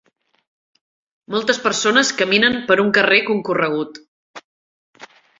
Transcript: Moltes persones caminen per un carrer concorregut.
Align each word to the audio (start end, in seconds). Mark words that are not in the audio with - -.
Moltes 1.33 1.59
persones 1.65 2.09
caminen 2.21 2.57
per 2.71 2.77
un 2.85 2.89
carrer 2.95 3.19
concorregut. 3.27 4.01